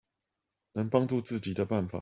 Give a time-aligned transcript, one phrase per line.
[0.73, 1.89] 能幫助自己的辦法